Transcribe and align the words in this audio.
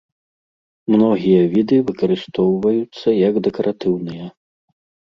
Многія 0.93 1.41
віды 1.53 1.77
выкарыстоўваюцца 1.91 3.07
як 3.27 3.33
дэкаратыўныя. 3.51 4.25